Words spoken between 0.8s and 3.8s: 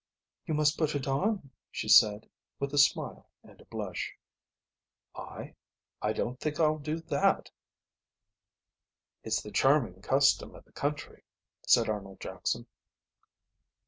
it on," she said, with a smile and a